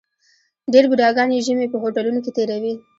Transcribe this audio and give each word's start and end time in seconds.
ډېر 0.71 0.85
بوډاګان 0.89 1.29
یې 1.33 1.45
ژمی 1.47 1.67
په 1.71 1.77
هوټلونو 1.83 2.19
کې 2.23 2.31
تېروي. 2.37 2.73